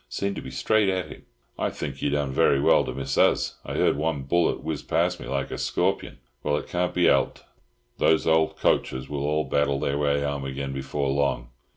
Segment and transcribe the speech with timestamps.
[0.09, 1.27] Seemed to be straight at him."
[1.59, 3.59] "I think you done very well to miss us!
[3.63, 6.17] I heard one bullet whiz past me like a scorpyun.
[6.41, 7.43] Well, it can't be helped.
[7.99, 11.49] Those old coachers will all battle their way home again before long.